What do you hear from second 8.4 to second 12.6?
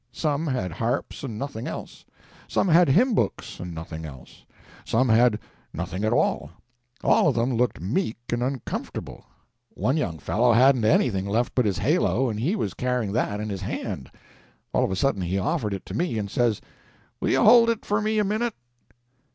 uncomfortable; one young fellow hadn't anything left but his halo, and he